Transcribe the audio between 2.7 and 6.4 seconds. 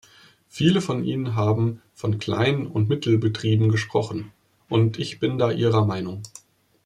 Mittelbetrieben gesprochen, und ich bin da Ihrer Meinung.